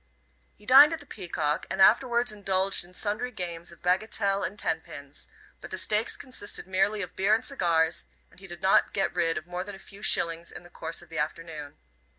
He 0.55 0.65
dined 0.65 0.93
at 0.93 0.99
the 0.99 1.05
Peacock 1.05 1.67
and 1.69 1.79
afterwards 1.79 2.31
indulged 2.31 2.83
in 2.83 2.95
sundry 2.95 3.29
games 3.29 3.71
of 3.71 3.83
bagatelle 3.83 4.41
and 4.43 4.57
ten 4.57 4.81
pins; 4.81 5.27
but 5.61 5.69
the 5.69 5.77
stakes 5.77 6.17
consisted 6.17 6.65
merely 6.65 7.03
of 7.03 7.15
beer 7.15 7.35
and 7.35 7.45
cigars, 7.45 8.07
and 8.31 8.39
he 8.39 8.47
did 8.47 8.63
not 8.63 8.93
get 8.93 9.13
rid 9.13 9.37
of 9.37 9.45
more 9.45 9.63
than 9.63 9.75
a 9.75 9.77
few 9.77 10.01
shillings 10.01 10.51
in 10.51 10.63
the 10.63 10.71
course 10.71 11.03
of 11.03 11.09
the 11.09 11.19
afternoon. 11.19 11.77